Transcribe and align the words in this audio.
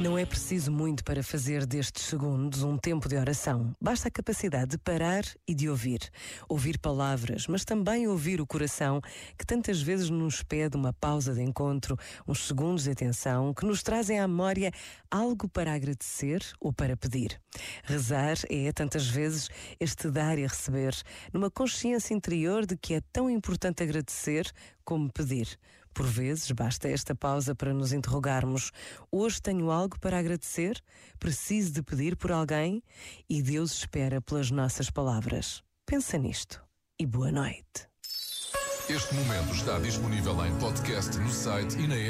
Não 0.00 0.16
é 0.16 0.24
preciso 0.24 0.72
muito 0.72 1.04
para 1.04 1.22
fazer 1.22 1.66
destes 1.66 2.06
segundos 2.06 2.62
um 2.62 2.78
tempo 2.78 3.06
de 3.06 3.16
oração. 3.16 3.76
Basta 3.78 4.08
a 4.08 4.10
capacidade 4.10 4.70
de 4.70 4.78
parar 4.78 5.22
e 5.46 5.54
de 5.54 5.68
ouvir. 5.68 6.00
Ouvir 6.48 6.78
palavras, 6.78 7.46
mas 7.46 7.66
também 7.66 8.08
ouvir 8.08 8.40
o 8.40 8.46
coração, 8.46 9.02
que 9.36 9.44
tantas 9.44 9.82
vezes 9.82 10.08
nos 10.08 10.42
pede 10.42 10.74
uma 10.74 10.94
pausa 10.94 11.34
de 11.34 11.42
encontro, 11.42 11.98
uns 12.26 12.46
segundos 12.46 12.84
de 12.84 12.92
atenção, 12.92 13.52
que 13.52 13.66
nos 13.66 13.82
trazem 13.82 14.18
à 14.18 14.26
memória 14.26 14.72
algo 15.10 15.46
para 15.46 15.74
agradecer 15.74 16.42
ou 16.58 16.72
para 16.72 16.96
pedir. 16.96 17.38
Rezar 17.84 18.38
é, 18.48 18.72
tantas 18.72 19.06
vezes, 19.06 19.50
este 19.78 20.10
dar 20.10 20.38
e 20.38 20.46
receber, 20.46 20.94
numa 21.30 21.50
consciência 21.50 22.14
interior 22.14 22.64
de 22.64 22.74
que 22.74 22.94
é 22.94 23.02
tão 23.12 23.28
importante 23.28 23.82
agradecer 23.82 24.50
como 24.82 25.12
pedir. 25.12 25.58
Por 26.00 26.08
vezes, 26.08 26.50
basta 26.52 26.88
esta 26.88 27.14
pausa 27.14 27.54
para 27.54 27.74
nos 27.74 27.92
interrogarmos: 27.92 28.72
hoje 29.12 29.38
tenho 29.42 29.70
algo 29.70 30.00
para 30.00 30.18
agradecer? 30.18 30.82
Preciso 31.18 31.72
de 31.74 31.82
pedir 31.82 32.16
por 32.16 32.32
alguém? 32.32 32.82
E 33.28 33.42
Deus 33.42 33.72
espera 33.74 34.18
pelas 34.18 34.50
nossas 34.50 34.88
palavras. 34.88 35.62
Pensa 35.84 36.16
nisto 36.16 36.64
e 36.98 37.04
boa 37.04 37.30
noite. 37.30 37.86
Este 38.88 39.14
momento 39.14 39.54
está 39.54 39.78
disponível 39.78 40.42
em 40.46 40.58
podcast 40.58 41.18
no 41.18 41.28
site 41.28 41.78
e 41.78 41.86
na 41.86 41.96
app. 41.96 42.08